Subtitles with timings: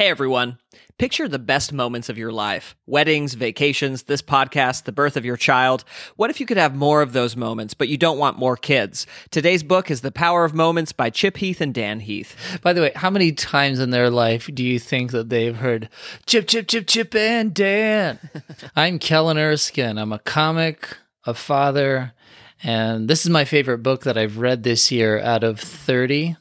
[0.00, 0.56] Hey everyone.
[0.96, 5.36] Picture the best moments of your life weddings, vacations, this podcast, the birth of your
[5.36, 5.84] child.
[6.16, 9.06] What if you could have more of those moments, but you don't want more kids?
[9.30, 12.34] Today's book is The Power of Moments by Chip Heath and Dan Heath.
[12.62, 15.90] By the way, how many times in their life do you think that they've heard
[16.24, 18.18] Chip, Chip, Chip, Chip, and Dan?
[18.74, 19.98] I'm Kellen Erskine.
[19.98, 20.96] I'm a comic,
[21.26, 22.14] a father,
[22.62, 26.38] and this is my favorite book that I've read this year out of 30.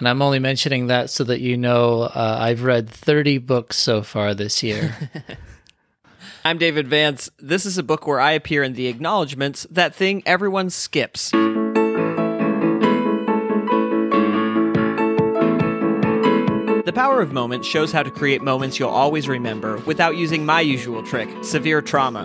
[0.00, 4.02] And I'm only mentioning that so that you know uh, I've read 30 books so
[4.02, 4.96] far this year.
[6.44, 7.28] I'm David Vance.
[7.38, 11.32] This is a book where I appear in the acknowledgments, that thing everyone skips.
[16.86, 20.62] The Power of Moments shows how to create moments you'll always remember without using my
[20.62, 22.22] usual trick severe trauma.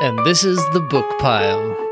[0.00, 1.91] and this is the book pile.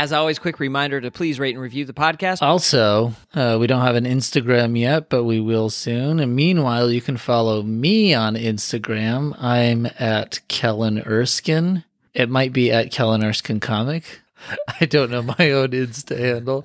[0.00, 2.40] As always, quick reminder to please rate and review the podcast.
[2.40, 6.20] Also, uh, we don't have an Instagram yet, but we will soon.
[6.20, 9.36] And meanwhile, you can follow me on Instagram.
[9.38, 11.84] I'm at Kellen Erskine.
[12.14, 14.22] It might be at Kellen Erskine Comic.
[14.80, 16.64] I don't know my own Insta handle.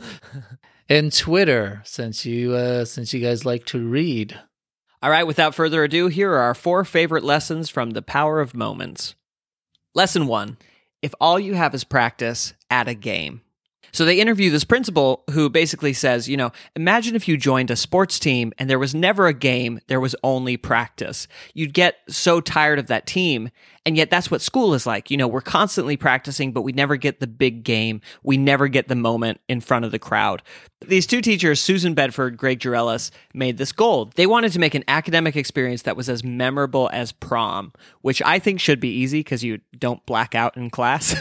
[0.87, 4.39] And Twitter, since you uh, since you guys like to read.
[5.03, 8.55] All right, without further ado, here are our four favorite lessons from The Power of
[8.55, 9.13] Moments.
[9.93, 10.55] Lesson one
[11.05, 13.41] If all you have is practice, add a game.
[13.95, 17.77] So they interview this principal who basically says, you know, imagine if you joined a
[17.77, 21.29] sports team and there was never a game, there was only practice.
[21.53, 23.51] You'd get so tired of that team.
[23.85, 25.09] And yet that's what school is like.
[25.09, 28.01] You know, we're constantly practicing, but we never get the big game.
[28.21, 30.41] We never get the moment in front of the crowd.
[30.85, 34.11] These two teachers, Susan Bedford, Greg Jouriles, made this goal.
[34.15, 38.39] They wanted to make an academic experience that was as memorable as prom, which I
[38.39, 41.15] think should be easy because you don't black out in class.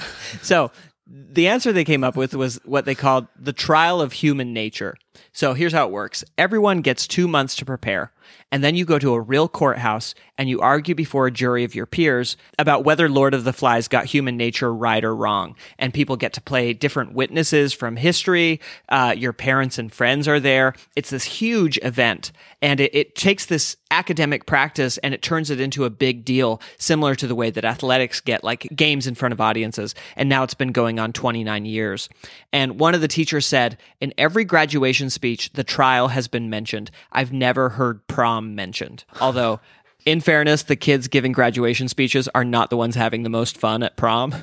[0.42, 0.70] so
[1.10, 4.96] the answer they came up with was what they called the trial of human nature.
[5.32, 8.12] So here's how it works everyone gets two months to prepare,
[8.52, 11.74] and then you go to a real courthouse and you argue before a jury of
[11.74, 15.54] your peers about whether Lord of the Flies got human nature right or wrong.
[15.78, 18.60] And people get to play different witnesses from history.
[18.88, 20.74] Uh, your parents and friends are there.
[20.96, 25.60] It's this huge event, and it, it takes this academic practice and it turns it
[25.60, 29.32] into a big deal, similar to the way that athletics get like games in front
[29.32, 29.94] of audiences.
[30.16, 32.08] And now it's been going on 29 years.
[32.52, 36.90] And one of the teachers said, in every graduation speech, the trial has been mentioned.
[37.12, 39.04] I've never heard prom mentioned.
[39.20, 39.60] Although,
[40.04, 43.82] in fairness, the kids giving graduation speeches are not the ones having the most fun
[43.82, 44.34] at prom.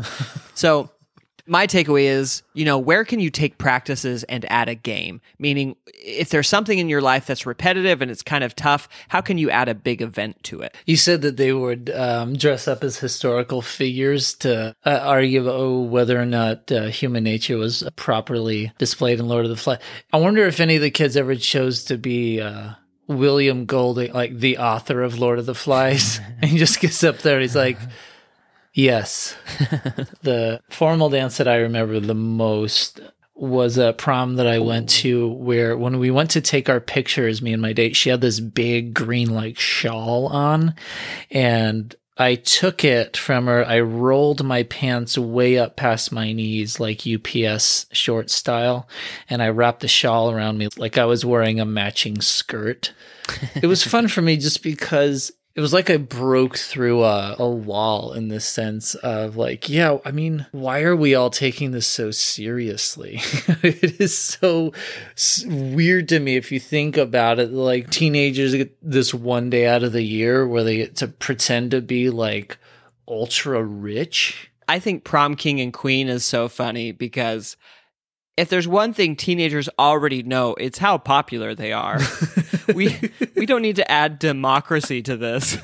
[0.54, 0.90] so,
[1.46, 5.20] my takeaway is, you know, where can you take practices and add a game?
[5.38, 9.20] Meaning, if there's something in your life that's repetitive and it's kind of tough, how
[9.20, 10.74] can you add a big event to it?
[10.86, 15.82] You said that they would um, dress up as historical figures to uh, argue oh,
[15.82, 19.78] whether or not uh, human nature was properly displayed in Lord of the Flies.
[20.12, 22.70] I wonder if any of the kids ever chose to be uh,
[23.06, 27.18] William Golding, like the author of Lord of the Flies, and he just gets up
[27.18, 27.78] there and he's like,
[28.76, 29.34] Yes.
[30.20, 33.00] the formal dance that I remember the most
[33.34, 37.40] was a prom that I went to where when we went to take our pictures,
[37.40, 40.74] me and my date, she had this big green like shawl on
[41.30, 43.64] and I took it from her.
[43.64, 48.88] I rolled my pants way up past my knees, like UPS short style,
[49.28, 52.92] and I wrapped the shawl around me like I was wearing a matching skirt.
[53.54, 57.48] it was fun for me just because it was like I broke through a, a
[57.48, 61.86] wall in the sense of like, yeah, I mean, why are we all taking this
[61.86, 63.20] so seriously?
[63.62, 64.74] it is so
[65.46, 67.52] weird to me if you think about it.
[67.52, 71.70] Like teenagers get this one day out of the year where they get to pretend
[71.70, 72.58] to be like
[73.08, 74.50] ultra rich.
[74.68, 77.56] I think Prom King and Queen is so funny because
[78.36, 82.00] if there's one thing teenagers already know, it's how popular they are.
[82.74, 85.58] we we don't need to add democracy to this.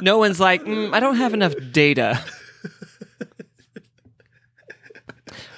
[0.00, 2.22] No one's like, mm, I don't have enough data.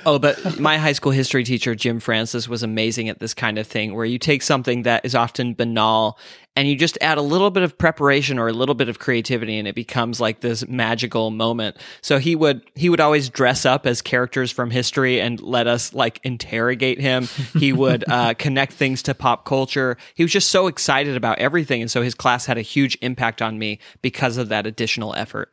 [0.06, 3.66] Oh, but my high school history teacher, Jim Francis, was amazing at this kind of
[3.66, 6.16] thing where you take something that is often banal
[6.56, 9.58] and you just add a little bit of preparation or a little bit of creativity
[9.58, 11.76] and it becomes like this magical moment.
[12.00, 15.92] So he would, he would always dress up as characters from history and let us
[15.92, 17.28] like interrogate him.
[17.58, 19.98] He would uh, connect things to pop culture.
[20.14, 21.82] He was just so excited about everything.
[21.82, 25.52] And so his class had a huge impact on me because of that additional effort.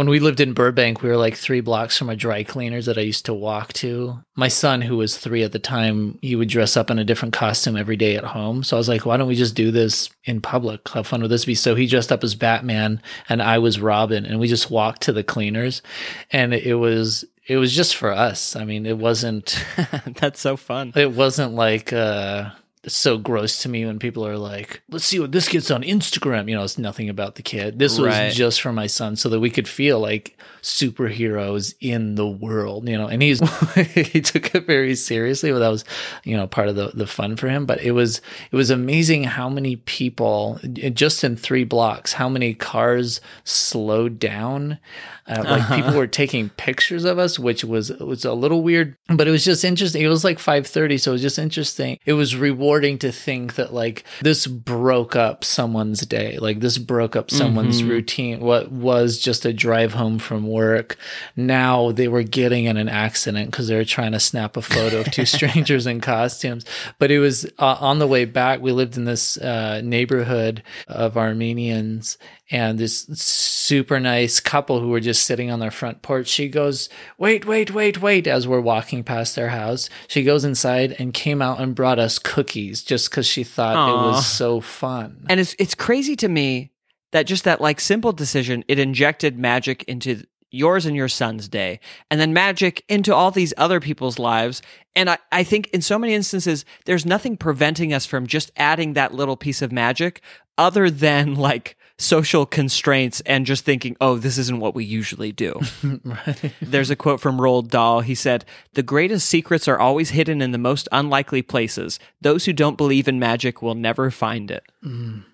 [0.00, 2.96] When we lived in Burbank, we were like three blocks from a dry cleaners that
[2.96, 4.24] I used to walk to.
[4.34, 7.34] My son, who was three at the time, he would dress up in a different
[7.34, 8.62] costume every day at home.
[8.62, 10.88] So I was like, why don't we just do this in public?
[10.88, 11.54] How fun would this be?
[11.54, 15.12] So he dressed up as Batman and I was Robin and we just walked to
[15.12, 15.82] the cleaners
[16.30, 18.56] and it was it was just for us.
[18.56, 19.62] I mean, it wasn't
[20.14, 20.94] That's so fun.
[20.96, 22.52] it wasn't like uh
[22.86, 26.48] so gross to me when people are like, let's see what this gets on Instagram.
[26.48, 27.78] You know, it's nothing about the kid.
[27.78, 32.26] This was just for my son so that we could feel like superheroes in the
[32.26, 33.06] world, you know.
[33.06, 33.40] And he's
[33.94, 35.84] he took it very seriously, but that was,
[36.24, 37.66] you know, part of the the fun for him.
[37.66, 42.54] But it was it was amazing how many people just in three blocks, how many
[42.54, 44.78] cars slowed down.
[45.26, 49.28] Uh, like people were taking pictures of us, which was was a little weird, but
[49.28, 50.02] it was just interesting.
[50.02, 51.98] It was like five thirty, so it was just interesting.
[52.04, 57.16] It was rewarding to think that like this broke up someone's day, like this broke
[57.16, 58.40] up someone's routine.
[58.40, 60.96] What was just a drive home from work,
[61.34, 65.00] now they were getting in an accident because they were trying to snap a photo
[65.00, 66.64] of two strangers in costumes.
[66.98, 68.60] But it was uh, on the way back.
[68.60, 72.18] We lived in this uh, neighborhood of Armenians,
[72.50, 76.26] and this super nice couple who were just sitting on their front porch.
[76.26, 79.88] She goes, Wait, wait, wait, wait, as we're walking past their house.
[80.08, 84.06] She goes inside and came out and brought us cookies just because she thought it
[84.12, 85.26] was so fun.
[85.28, 86.72] And it's it's crazy to me
[87.12, 90.22] that just that like simple decision it injected magic into
[90.52, 91.78] yours and your son's day
[92.10, 94.62] and then magic into all these other people's lives
[94.96, 98.94] and I, I think in so many instances there's nothing preventing us from just adding
[98.94, 100.22] that little piece of magic
[100.58, 105.52] other than like social constraints and just thinking oh this isn't what we usually do
[106.04, 106.52] right.
[106.62, 108.00] there's a quote from Roald Dahl.
[108.00, 108.44] He said,
[108.74, 111.98] The greatest secrets are always hidden in the most unlikely places.
[112.20, 114.64] Those who don't believe in magic will never find it.
[114.84, 115.24] Mm.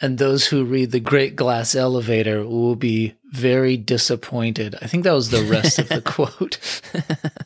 [0.00, 4.74] And those who read The Great Glass Elevator will be very disappointed.
[4.82, 6.58] I think that was the rest of the quote.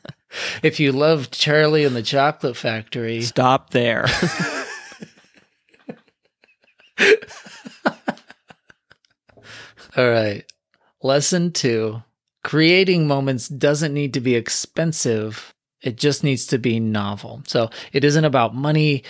[0.62, 4.06] if you loved Charlie and the Chocolate Factory, Stop there.
[9.96, 10.44] All right.
[11.02, 12.02] Lesson two
[12.44, 15.52] creating moments doesn't need to be expensive,
[15.82, 17.42] it just needs to be novel.
[17.46, 19.02] So it isn't about money.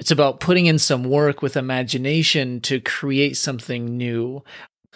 [0.00, 4.42] It's about putting in some work with imagination to create something new.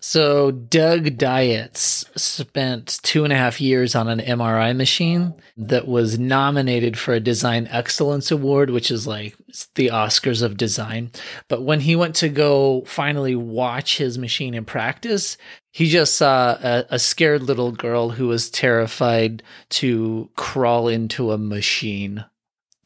[0.07, 6.19] So, Doug Dietz spent two and a half years on an MRI machine that was
[6.19, 9.35] nominated for a Design Excellence Award, which is like
[9.77, 11.11] the Oscars of design.
[11.49, 15.39] But when he went to go finally watch his machine in practice,
[15.73, 21.39] he just saw a, a scared little girl who was terrified to crawl into a
[21.39, 22.27] machine.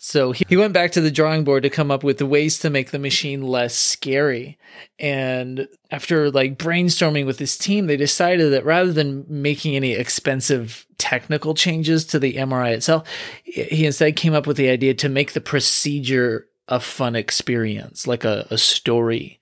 [0.00, 2.90] So he went back to the drawing board to come up with ways to make
[2.90, 4.58] the machine less scary.
[4.98, 10.86] And after like brainstorming with his team, they decided that rather than making any expensive
[10.98, 13.08] technical changes to the MRI itself,
[13.44, 18.24] he instead came up with the idea to make the procedure a fun experience, like
[18.24, 19.40] a, a story.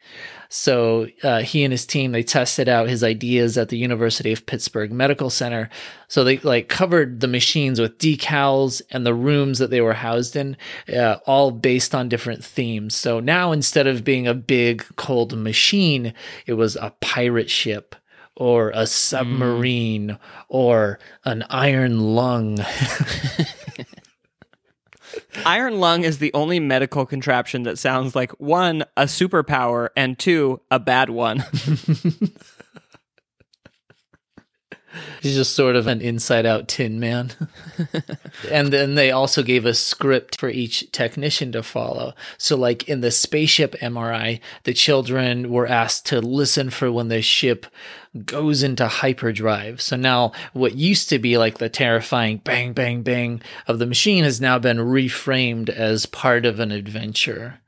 [0.57, 4.47] So uh, he and his team they tested out his ideas at the University of
[4.47, 5.69] Pittsburgh Medical Center.
[6.09, 10.35] So they like covered the machines with decals and the rooms that they were housed
[10.35, 10.57] in,
[10.93, 12.95] uh, all based on different themes.
[12.95, 16.15] So now instead of being a big cold machine,
[16.47, 17.95] it was a pirate ship
[18.35, 20.19] or a submarine
[20.49, 22.59] or an iron lung.
[25.45, 30.61] Iron lung is the only medical contraption that sounds like one, a superpower, and two,
[30.71, 31.45] a bad one.
[35.23, 37.33] He's just sort of an inside out tin man.
[38.51, 42.15] and then they also gave a script for each technician to follow.
[42.39, 47.23] So, like in the spaceship MRI, the children were asked to listen for when the
[47.23, 47.67] ship
[48.25, 49.81] goes into hyperdrive.
[49.81, 54.25] So now what used to be like the terrifying bang, bang, bang of the machine
[54.25, 57.61] has now been reframed as part of an adventure.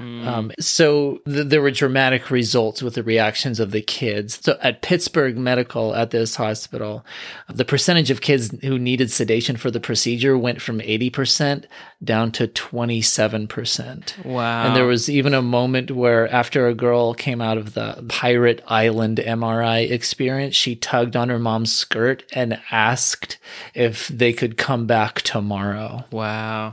[0.00, 4.40] Um, so th- there were dramatic results with the reactions of the kids.
[4.42, 7.04] So at Pittsburgh Medical, at this hospital,
[7.48, 11.64] the percentage of kids who needed sedation for the procedure went from 80%
[12.02, 14.24] down to 27%.
[14.24, 14.66] Wow.
[14.66, 18.62] And there was even a moment where, after a girl came out of the Pirate
[18.66, 23.38] Island MRI experience, she tugged on her mom's skirt and asked
[23.74, 26.04] if they could come back tomorrow.
[26.10, 26.72] Wow.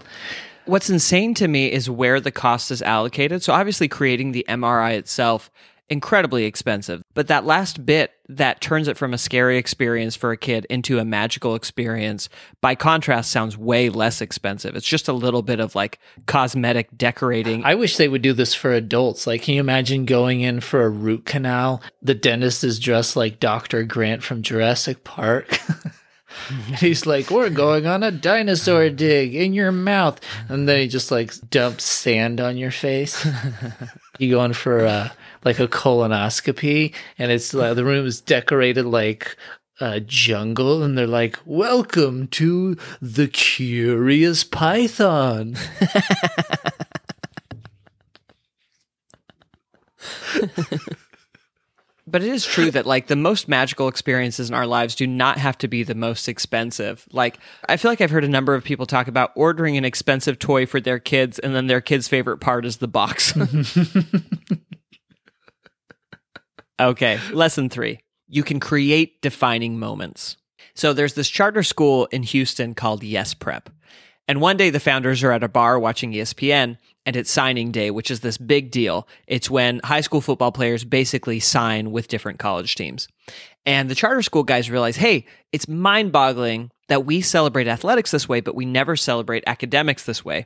[0.67, 3.41] What's insane to me is where the cost is allocated.
[3.43, 5.49] So obviously creating the MRI itself
[5.89, 7.01] incredibly expensive.
[7.13, 10.99] But that last bit that turns it from a scary experience for a kid into
[10.99, 12.27] a magical experience
[12.59, 14.75] by contrast sounds way less expensive.
[14.75, 17.63] It's just a little bit of like cosmetic decorating.
[17.63, 19.27] I wish they would do this for adults.
[19.27, 21.81] Like, can you imagine going in for a root canal?
[22.01, 23.83] The dentist is dressed like Dr.
[23.83, 25.59] Grant from Jurassic Park.
[26.49, 30.19] And he's like, We're going on a dinosaur dig in your mouth.
[30.49, 33.27] And then he just like dumps sand on your face.
[34.19, 35.09] you going for uh,
[35.43, 39.37] like a colonoscopy, and it's like the room is decorated like
[39.79, 45.55] a jungle, and they're like, Welcome to the Curious Python.
[52.09, 55.37] But it is true that like the most magical experiences in our lives do not
[55.37, 57.05] have to be the most expensive.
[57.11, 57.37] Like
[57.67, 60.65] I feel like I've heard a number of people talk about ordering an expensive toy
[60.65, 63.37] for their kids and then their kid's favorite part is the box.
[66.79, 67.99] okay, lesson 3.
[68.29, 70.37] You can create defining moments.
[70.75, 73.69] So there's this charter school in Houston called Yes Prep.
[74.29, 77.89] And one day the founders are at a bar watching ESPN and it's signing day,
[77.89, 79.07] which is this big deal.
[79.27, 83.07] It's when high school football players basically sign with different college teams.
[83.65, 88.27] And the charter school guys realize, hey, it's mind boggling that we celebrate athletics this
[88.27, 90.45] way, but we never celebrate academics this way.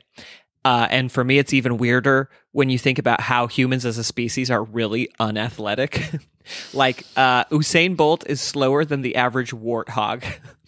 [0.64, 4.04] Uh, and for me, it's even weirder when you think about how humans as a
[4.04, 6.20] species are really unathletic.
[6.72, 10.24] like uh, Usain Bolt is slower than the average warthog.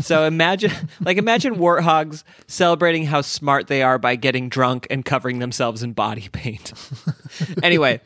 [0.00, 0.70] so imagine
[1.00, 5.92] like imagine warthogs celebrating how smart they are by getting drunk and covering themselves in
[5.92, 6.72] body paint.
[7.62, 8.00] anyway,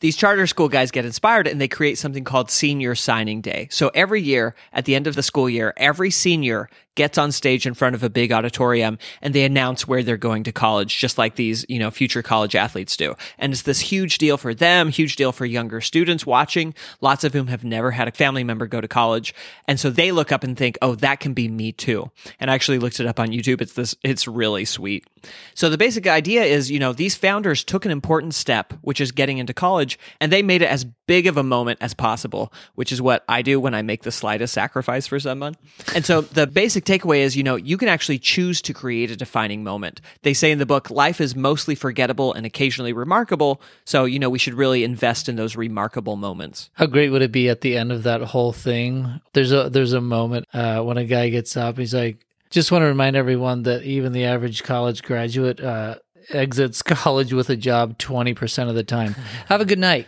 [0.00, 3.68] these charter school guys get inspired and they create something called senior signing day.
[3.70, 7.66] So every year at the end of the school year, every senior gets on stage
[7.66, 11.18] in front of a big auditorium and they announce where they're going to college, just
[11.18, 13.14] like these, you know, future college athletes do.
[13.38, 17.32] And it's this huge deal for them, huge deal for younger students watching, lots of
[17.32, 19.34] whom have never had a family member go to college.
[19.66, 22.10] And so they look up and think, oh, that can be me too.
[22.38, 23.60] And I actually looked it up on YouTube.
[23.60, 25.06] It's this, it's really sweet.
[25.54, 29.12] So the basic idea is, you know, these founders took an important step, which is
[29.12, 32.92] getting into college, and they made it as big of a moment as possible, which
[32.92, 35.56] is what I do when I make the slightest sacrifice for someone.
[35.92, 39.16] And so the basic takeaway is, you know, you can actually choose to create a
[39.16, 40.00] defining moment.
[40.22, 43.60] They say in the book, life is mostly forgettable and occasionally remarkable.
[43.84, 46.70] So, you know, we should really invest in those remarkable moments.
[46.74, 49.20] How great would it be at the end of that whole thing?
[49.32, 52.82] There's a there's a moment uh, when a guy gets up, he's like, just want
[52.82, 55.96] to remind everyone that even the average college graduate uh,
[56.30, 59.14] exits college with a job 20% of the time.
[59.46, 60.06] Have a good night.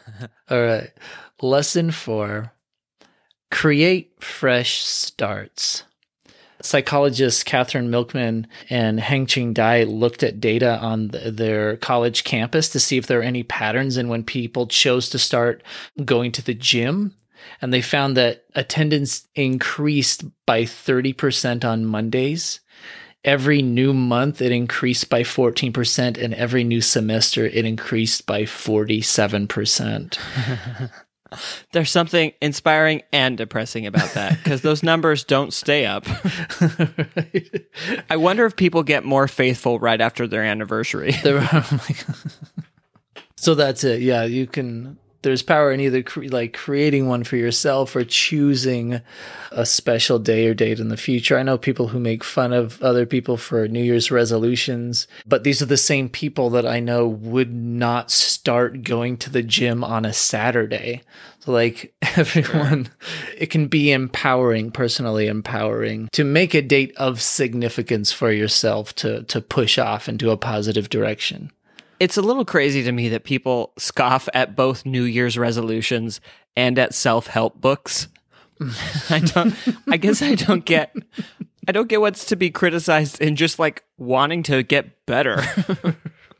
[0.50, 0.90] All right.
[1.40, 2.52] Lesson four
[3.50, 5.84] create fresh starts.
[6.60, 12.80] Psychologists Katherine Milkman and Hengchen Dai looked at data on the, their college campus to
[12.80, 15.62] see if there are any patterns in when people chose to start
[16.04, 17.14] going to the gym
[17.60, 22.60] and they found that attendance increased by 30% on Mondays.
[23.24, 30.18] Every new month, it increased by 14%, and every new semester, it increased by 47%.
[31.72, 36.06] There's something inspiring and depressing about that because those numbers don't stay up.
[36.60, 37.66] right.
[38.08, 41.14] I wonder if people get more faithful right after their anniversary.
[41.24, 41.80] Oh
[43.36, 44.00] so that's it.
[44.00, 49.00] Yeah, you can there's power in either cre- like creating one for yourself or choosing
[49.50, 51.36] a special day or date in the future.
[51.36, 55.60] I know people who make fun of other people for New Year's resolutions, but these
[55.60, 60.04] are the same people that I know would not start going to the gym on
[60.04, 61.02] a Saturday.
[61.40, 62.88] So like everyone,
[63.36, 69.22] it can be empowering, personally empowering to make a date of significance for yourself to,
[69.24, 71.50] to push off into a positive direction.
[72.00, 76.20] It's a little crazy to me that people scoff at both New Year's resolutions
[76.56, 78.08] and at self-help books.
[79.10, 79.54] I don't
[79.88, 80.94] I guess I don't get
[81.66, 85.42] I don't get what's to be criticized in just like wanting to get better.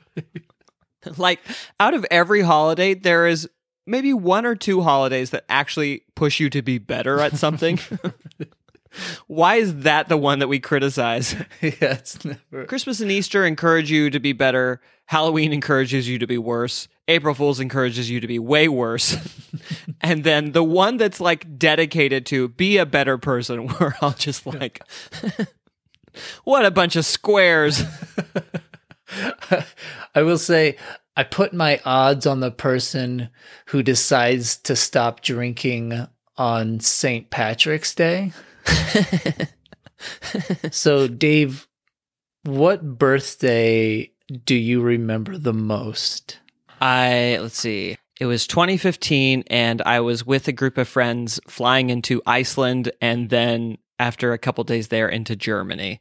[1.16, 1.40] like
[1.80, 3.48] out of every holiday there is
[3.86, 7.78] maybe one or two holidays that actually push you to be better at something.
[9.26, 11.34] Why is that the one that we criticize?
[11.60, 12.64] yeah, it's never.
[12.66, 14.80] Christmas and Easter encourage you to be better.
[15.06, 16.88] Halloween encourages you to be worse.
[17.08, 19.16] April Fool's encourages you to be way worse.
[20.00, 24.46] and then the one that's like dedicated to be a better person, we're all just
[24.46, 24.82] like,
[26.44, 27.82] what a bunch of squares.
[30.14, 30.76] I will say,
[31.16, 33.28] I put my odds on the person
[33.66, 37.30] who decides to stop drinking on St.
[37.30, 38.32] Patrick's Day.
[40.70, 41.66] so, Dave,
[42.44, 44.10] what birthday
[44.44, 46.38] do you remember the most?
[46.80, 47.96] I, let's see.
[48.20, 53.28] It was 2015, and I was with a group of friends flying into Iceland and
[53.28, 56.00] then, after a couple days there, into Germany.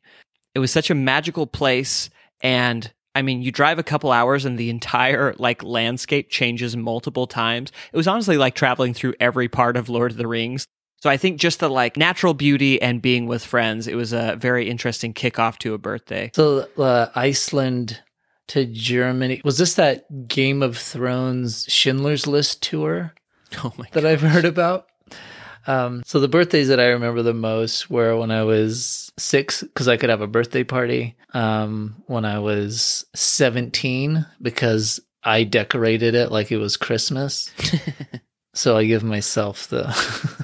[0.54, 2.10] It was such a magical place.
[2.42, 7.26] And I mean, you drive a couple hours and the entire like landscape changes multiple
[7.26, 7.72] times.
[7.92, 10.68] It was honestly like traveling through every part of Lord of the Rings.
[11.04, 14.38] So I think just the like natural beauty and being with friends, it was a
[14.38, 16.32] very interesting kickoff to a birthday.
[16.34, 18.02] So uh, Iceland
[18.48, 23.14] to Germany was this that Game of Thrones Schindler's List tour?
[23.66, 24.88] Oh my that I've heard about.
[25.68, 29.90] Um, so the birthdays that I remember the most were when I was six, because
[29.90, 31.18] I could have a birthday party.
[31.34, 37.52] Um, when I was seventeen, because I decorated it like it was Christmas.
[38.56, 39.84] so I give myself the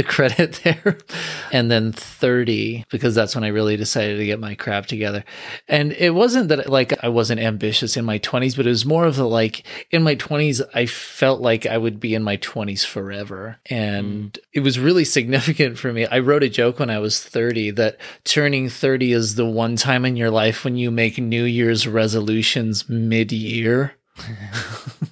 [0.00, 0.96] the credit there.
[1.52, 5.24] And then 30 because that's when I really decided to get my crap together.
[5.68, 9.04] And it wasn't that like I wasn't ambitious in my 20s, but it was more
[9.04, 12.86] of the like in my 20s I felt like I would be in my 20s
[12.86, 13.58] forever.
[13.66, 14.38] And mm.
[14.54, 16.06] it was really significant for me.
[16.06, 20.06] I wrote a joke when I was 30 that turning 30 is the one time
[20.06, 23.94] in your life when you make New Year's resolutions mid-year.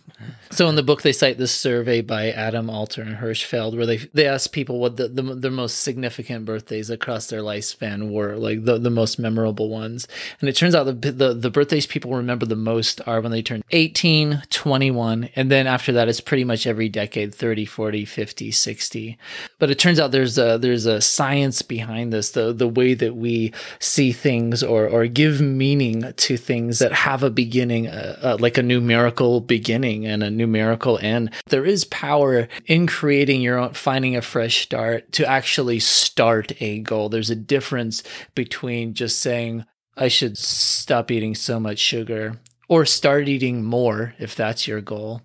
[0.59, 3.99] So in the book, they cite this survey by Adam Alter and Hershfield, where they
[3.99, 8.65] they asked people what the, the their most significant birthdays across their lifespan were, like
[8.65, 10.09] the, the most memorable ones.
[10.41, 13.41] And it turns out the, the the birthdays people remember the most are when they
[13.41, 18.51] turn 18, 21, and then after that, it's pretty much every decade 30, 40, 50,
[18.51, 19.19] 60.
[19.61, 23.15] But it turns out there's a there's a science behind this, the the way that
[23.15, 28.37] we see things or or give meaning to things that have a beginning, uh, uh,
[28.41, 31.31] like a numerical beginning and a numerical end.
[31.47, 36.81] There is power in creating your own, finding a fresh start to actually start a
[36.81, 37.09] goal.
[37.09, 38.03] There's a difference
[38.35, 39.65] between just saying,
[39.97, 45.23] I should stop eating so much sugar or start eating more if that's your goal.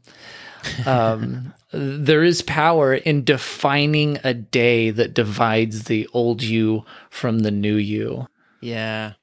[0.86, 7.51] Um, there is power in defining a day that divides the old you from the
[7.51, 8.27] new you.
[8.62, 9.13] Yeah.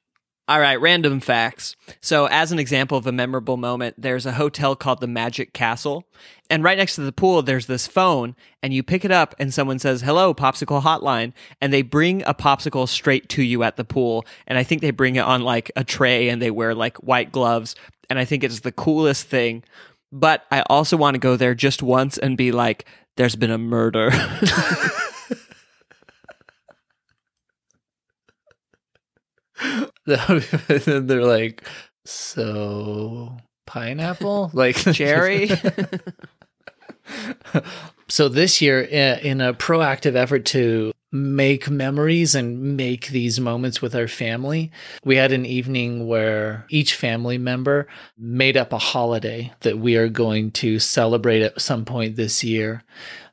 [0.51, 1.77] All right, random facts.
[2.01, 6.05] So, as an example of a memorable moment, there's a hotel called the Magic Castle.
[6.49, 9.53] And right next to the pool, there's this phone, and you pick it up, and
[9.53, 11.31] someone says, Hello, Popsicle Hotline.
[11.61, 14.25] And they bring a popsicle straight to you at the pool.
[14.45, 17.31] And I think they bring it on like a tray, and they wear like white
[17.31, 17.73] gloves.
[18.09, 19.63] And I think it's the coolest thing.
[20.11, 22.83] But I also want to go there just once and be like,
[23.15, 24.11] There's been a murder.
[30.05, 31.63] then they're like,
[32.05, 35.49] so pineapple, like cherry.
[38.07, 43.93] so this year, in a proactive effort to make memories and make these moments with
[43.95, 44.71] our family,
[45.03, 50.07] we had an evening where each family member made up a holiday that we are
[50.07, 52.81] going to celebrate at some point this year.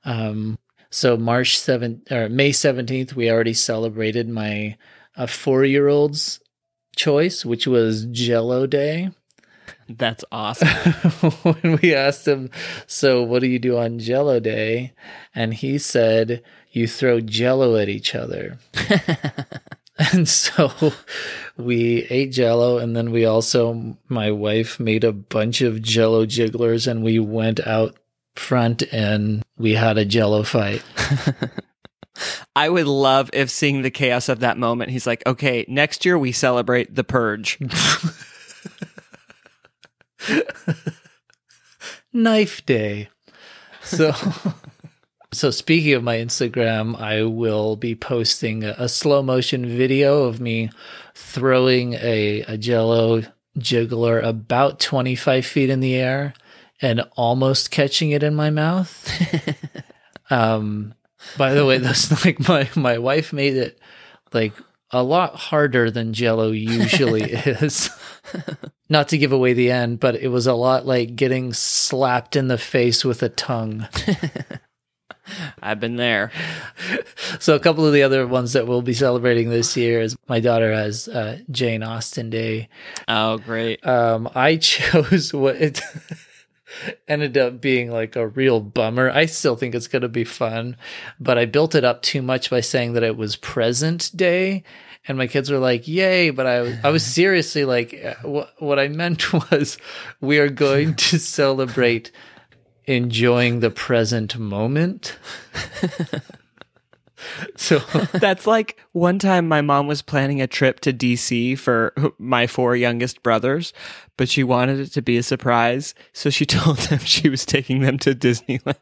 [0.04, 0.58] Um,
[0.90, 4.76] so March 7th or May 17th, we already celebrated my
[5.16, 6.40] uh, four year old's
[6.98, 9.10] choice, which was Jello Day.
[9.88, 10.68] That's awesome.
[11.42, 12.50] when we asked him,
[12.86, 14.92] So, what do you do on Jello Day?
[15.34, 18.58] And he said, You throw Jello at each other.
[20.12, 20.92] and so
[21.56, 22.76] we ate Jello.
[22.76, 27.66] And then we also, my wife made a bunch of Jello jigglers and we went
[27.66, 27.96] out
[28.36, 30.82] front and we had a Jello fight.
[32.56, 36.18] I would love if seeing the chaos of that moment, he's like, okay, next year
[36.18, 37.58] we celebrate the purge.
[42.12, 43.08] Knife day.
[43.82, 44.12] So
[45.32, 50.40] So speaking of my Instagram, I will be posting a, a slow motion video of
[50.40, 50.70] me
[51.14, 53.22] throwing a, a jello
[53.58, 56.32] jiggler about 25 feet in the air
[56.80, 59.06] and almost catching it in my mouth.
[60.30, 60.94] um,
[61.36, 63.78] by the way, that's like my my wife made it
[64.32, 64.52] like
[64.90, 67.90] a lot harder than Jello usually is.
[68.88, 72.48] Not to give away the end, but it was a lot like getting slapped in
[72.48, 73.86] the face with a tongue.
[75.62, 76.32] I've been there.
[77.38, 80.40] So a couple of the other ones that we'll be celebrating this year is my
[80.40, 82.70] daughter has uh, Jane Austen Day.
[83.06, 83.86] Oh, great!
[83.86, 85.82] Um, I chose what it
[87.06, 89.10] ended up being like a real bummer.
[89.10, 90.76] I still think it's going to be fun,
[91.18, 94.64] but I built it up too much by saying that it was present day.
[95.06, 98.78] And my kids were like, "Yay!" But I, I was seriously like, uh, what, what
[98.78, 99.78] I meant was,
[100.20, 102.10] we are going to celebrate
[102.84, 105.18] enjoying the present moment.
[107.56, 107.78] so
[108.12, 112.76] that's like one time my mom was planning a trip to DC for my four
[112.76, 113.72] youngest brothers,
[114.16, 115.94] but she wanted it to be a surprise.
[116.12, 118.76] So she told them she was taking them to Disneyland.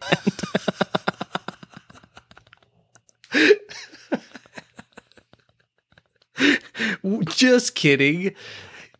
[7.26, 8.34] Just kidding.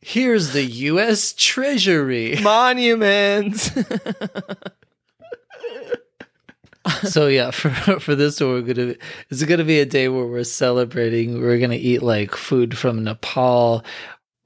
[0.00, 1.34] Here's the U.S.
[1.36, 2.38] Treasury.
[2.40, 3.70] Monuments
[7.04, 7.70] so yeah, for
[8.00, 8.94] for this one, we're gonna
[9.30, 11.40] it's gonna be a day where we're celebrating.
[11.40, 13.84] We're gonna eat like food from Nepal.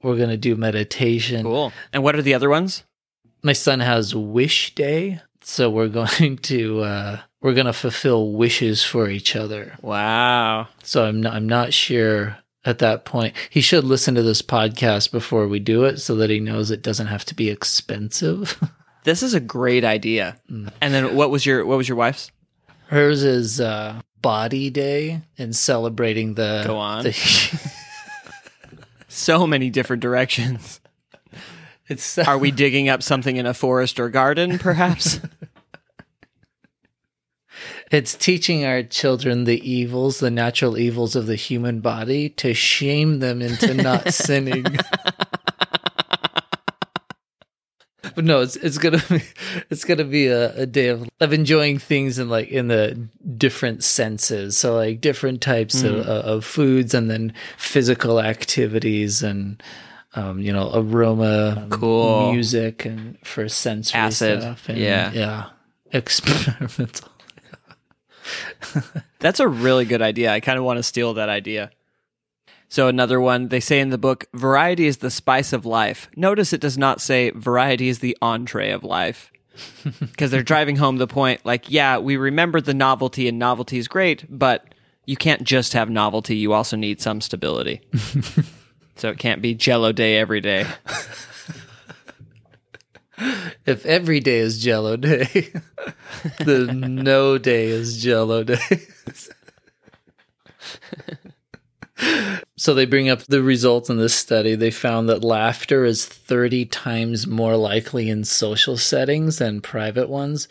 [0.01, 1.43] We're gonna do meditation.
[1.43, 1.73] Cool.
[1.93, 2.83] And what are the other ones?
[3.43, 5.87] My son has Wish Day, so we're
[6.19, 9.77] going to uh, we're gonna fulfill wishes for each other.
[9.81, 10.67] Wow.
[10.83, 13.35] So I'm not, I'm not sure at that point.
[13.49, 16.83] He should listen to this podcast before we do it, so that he knows it
[16.83, 18.59] doesn't have to be expensive.
[19.03, 20.39] This is a great idea.
[20.49, 20.71] Mm.
[20.81, 22.31] And then what was your what was your wife's?
[22.87, 26.63] Hers is uh, Body Day and celebrating the.
[26.65, 27.03] Go on.
[27.03, 27.71] the-
[29.07, 30.79] So many different directions.
[31.89, 35.19] it's Are we digging up something in a forest or garden, perhaps?
[37.91, 43.19] It's teaching our children the evils, the natural evils of the human body, to shame
[43.19, 44.65] them into not sinning.
[48.15, 49.21] but no, it's it's gonna be
[49.69, 53.83] it's gonna be a, a day of of enjoying things in like in the different
[53.83, 54.57] senses.
[54.57, 59.61] So like different types of, of foods, and then physical activities, and
[60.15, 62.31] um, you know aroma, um, Cool.
[62.33, 64.41] music, and for sensory Acid.
[64.41, 64.69] stuff.
[64.69, 65.11] And, Yeah.
[65.13, 65.45] yeah,
[65.91, 67.09] experimental.
[69.19, 70.31] That's a really good idea.
[70.31, 71.71] I kind of want to steal that idea.
[72.71, 76.09] So, another one, they say in the book, variety is the spice of life.
[76.15, 79.29] Notice it does not say variety is the entree of life.
[79.99, 83.89] Because they're driving home the point like, yeah, we remember the novelty and novelty is
[83.89, 84.73] great, but
[85.05, 86.37] you can't just have novelty.
[86.37, 87.81] You also need some stability.
[88.95, 90.65] so, it can't be jello day every day.
[93.65, 95.25] If every day is Jello Day,
[96.39, 98.57] the no day is Jello Day.
[102.61, 104.53] So they bring up the results in this study.
[104.53, 110.47] They found that laughter is 30 times more likely in social settings than private ones,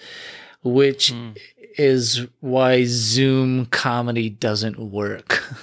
[0.64, 1.31] which hmm.
[1.79, 5.44] is why Zoom comedy doesn't work.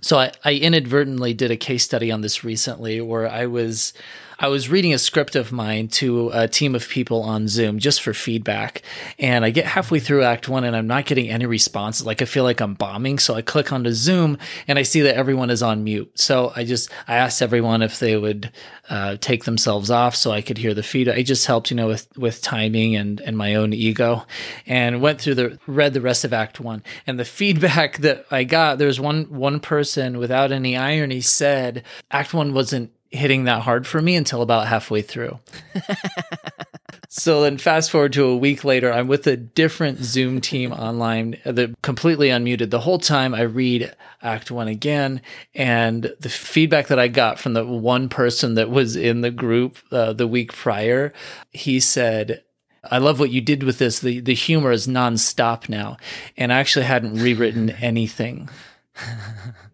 [0.00, 3.92] So I, I inadvertently did a case study on this recently where I was
[4.40, 8.00] I was reading a script of mine to a team of people on Zoom just
[8.00, 8.82] for feedback.
[9.18, 12.06] And I get halfway through act one and I'm not getting any responses.
[12.06, 13.18] Like I feel like I'm bombing.
[13.18, 16.16] So I click onto Zoom and I see that everyone is on mute.
[16.16, 18.52] So I just I asked everyone if they would
[18.88, 21.18] uh, take themselves off so I could hear the feedback.
[21.18, 24.24] It just helped, you know, with with timing and and my own ego.
[24.68, 26.84] And went through the read the rest of act one.
[27.08, 31.82] And the feedback that I got, there was one one person without any irony said
[32.12, 35.38] act one wasn't hitting that hard for me until about halfway through.
[37.08, 41.38] so then fast forward to a week later, I'm with a different Zoom team online,
[41.44, 42.70] the completely unmuted.
[42.70, 45.22] The whole time I read Act One again,
[45.54, 49.78] and the feedback that I got from the one person that was in the group
[49.90, 51.12] uh, the week prior,
[51.50, 52.42] he said,
[52.90, 54.00] I love what you did with this.
[54.00, 55.96] The the humor is nonstop now.
[56.36, 58.48] And I actually hadn't rewritten anything.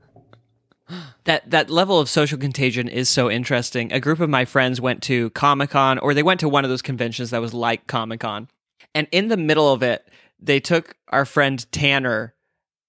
[1.25, 3.93] That that level of social contagion is so interesting.
[3.93, 6.71] A group of my friends went to Comic Con, or they went to one of
[6.71, 8.49] those conventions that was like Comic Con,
[8.95, 12.35] and in the middle of it, they took our friend Tanner,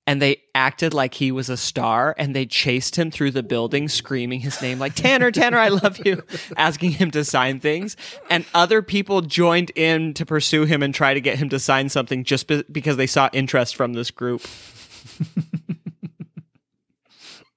[0.05, 3.87] and they acted like he was a star, and they chased him through the building,
[3.87, 6.23] screaming his name like Tanner, Tanner, I love you,
[6.57, 7.95] asking him to sign things,
[8.29, 11.89] and other people joined in to pursue him and try to get him to sign
[11.89, 14.45] something just be- because they saw interest from this group.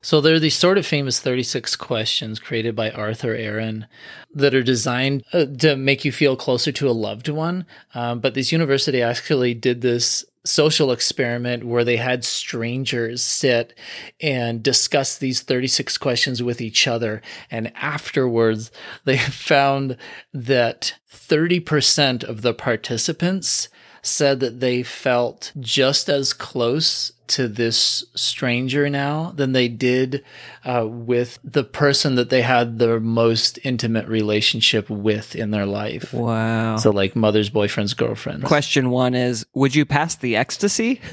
[0.08, 3.86] So there are these sort of famous 36 questions created by Arthur Aron
[4.32, 7.66] that are designed uh, to make you feel closer to a loved one.
[7.94, 13.78] Um, but this university actually did this social experiment where they had strangers sit
[14.18, 17.20] and discuss these 36 questions with each other.
[17.50, 18.70] And afterwards,
[19.04, 19.98] they found
[20.32, 23.68] that 30% of the participants
[24.00, 30.24] said that they felt just as close to this stranger now than they did
[30.64, 36.12] uh, with the person that they had the most intimate relationship with in their life.
[36.12, 36.76] Wow.
[36.76, 38.44] So, like mothers, boyfriends, girlfriends.
[38.44, 41.00] Question one is Would you pass the ecstasy?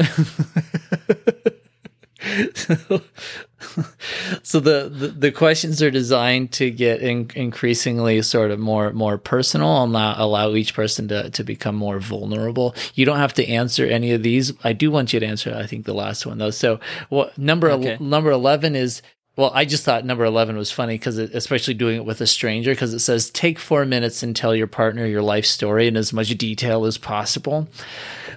[4.43, 9.17] so the, the the questions are designed to get in, increasingly sort of more more
[9.17, 13.47] personal and allow, allow each person to, to become more vulnerable you don't have to
[13.47, 16.37] answer any of these i do want you to answer i think the last one
[16.37, 17.97] though so what number el- Okay.
[17.99, 19.01] number 11 is
[19.37, 22.71] well, I just thought number 11 was funny because especially doing it with a stranger,
[22.71, 26.13] because it says take four minutes and tell your partner your life story in as
[26.13, 27.67] much detail as possible.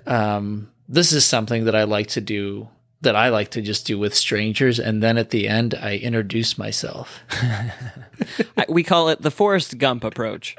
[0.07, 2.69] Um, this is something that I like to do,
[3.01, 4.79] that I like to just do with strangers.
[4.81, 7.21] And then at the end, I introduce myself.
[8.69, 10.57] We call it the Forrest Gump approach.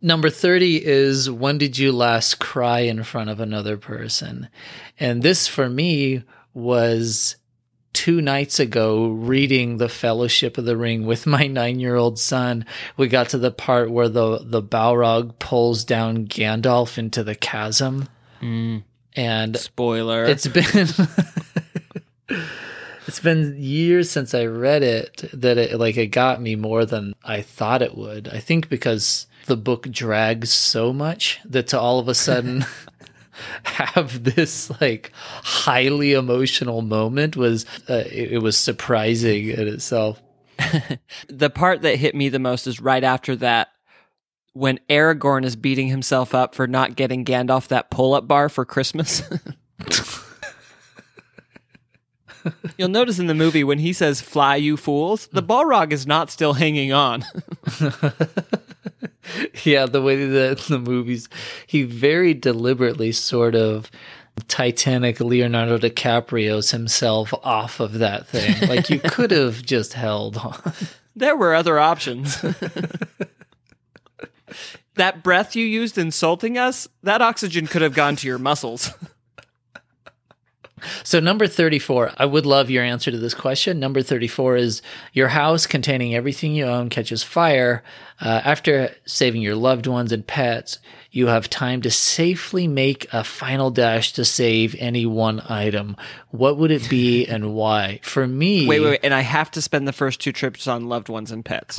[0.00, 4.48] Number 30 is when did you last cry in front of another person?
[5.00, 6.22] And this for me
[6.54, 7.36] was
[7.92, 12.64] two nights ago reading the Fellowship of the Ring with my nine year old son.
[12.96, 18.08] We got to the part where the, the Balrog pulls down Gandalf into the chasm.
[18.40, 18.84] Mm.
[19.16, 20.24] And Spoiler.
[20.24, 20.88] it's been
[23.06, 27.14] It's been years since I read it that it like it got me more than
[27.24, 28.28] I thought it would.
[28.28, 32.66] I think because the book drags so much that to all of a sudden
[33.62, 40.20] have this like highly emotional moment was uh, it, it was surprising in itself.
[41.28, 43.68] the part that hit me the most is right after that
[44.56, 48.64] when Aragorn is beating himself up for not getting Gandalf that pull up bar for
[48.64, 49.22] Christmas.
[52.78, 56.30] You'll notice in the movie when he says "Fly, you fools," the Balrog is not
[56.30, 57.24] still hanging on.
[59.64, 61.28] yeah, the way that the movies,
[61.66, 63.90] he very deliberately sort of
[64.48, 68.68] Titanic Leonardo DiCaprio's himself off of that thing.
[68.68, 70.72] Like you could have just held on.
[71.14, 72.38] There were other options.
[74.96, 78.90] that breath you used insulting us, that oxygen could have gone to your muscles.
[81.04, 83.80] So, number 34, I would love your answer to this question.
[83.80, 84.82] Number 34 is
[85.12, 87.82] Your house containing everything you own catches fire.
[88.20, 90.78] Uh, after saving your loved ones and pets,
[91.10, 95.96] you have time to safely make a final dash to save any one item.
[96.30, 98.00] What would it be and why?
[98.02, 98.66] For me.
[98.66, 99.00] Wait, wait, wait.
[99.02, 101.78] And I have to spend the first two trips on loved ones and pets.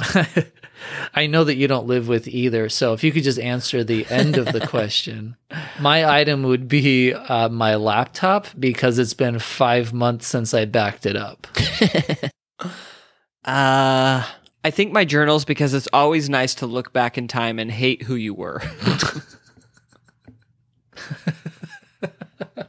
[1.16, 2.70] I know that you don't live with either.
[2.70, 5.36] So if you could just answer the end of the question,
[5.80, 11.06] my item would be uh, my laptop because it's been five months since I backed
[11.08, 11.48] it up.
[13.46, 14.24] uh,
[14.68, 18.04] I think my journals because it's always nice to look back in time and hate
[18.04, 18.62] who you were.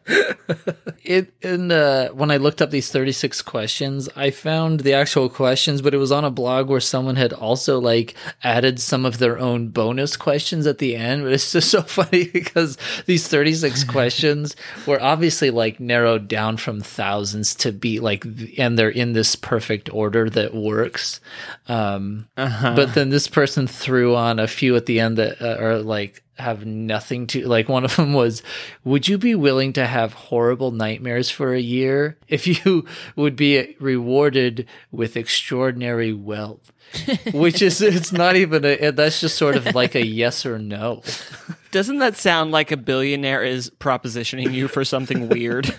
[1.04, 5.82] it in uh, when I looked up these 36 questions, I found the actual questions,
[5.82, 9.38] but it was on a blog where someone had also like added some of their
[9.38, 11.24] own bonus questions at the end.
[11.24, 16.80] But it's just so funny because these 36 questions were obviously like narrowed down from
[16.80, 18.24] thousands to be like,
[18.56, 21.20] and they're in this perfect order that works.
[21.68, 22.74] Um, uh-huh.
[22.74, 26.22] But then this person threw on a few at the end that uh, are like
[26.38, 28.42] have nothing to like one of them was
[28.84, 32.84] would you be willing to have horrible nightmares for a year if you
[33.16, 36.72] would be rewarded with extraordinary wealth
[37.32, 41.02] which is it's not even a that's just sort of like a yes or no
[41.70, 45.74] doesn't that sound like a billionaire is propositioning you for something weird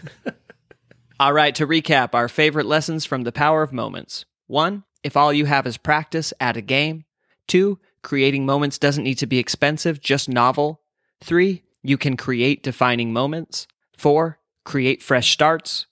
[1.19, 5.34] all right to recap our favorite lessons from the power of moments one if all
[5.34, 7.05] you have is practice add a game
[7.47, 10.82] two Creating moments doesn't need to be expensive, just novel.
[11.21, 13.67] Three, you can create defining moments.
[13.99, 15.85] Four, create fresh starts.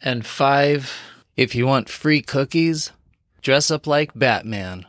[0.00, 0.92] And five,
[1.36, 2.90] if you want free cookies,
[3.40, 4.84] dress up like Batman.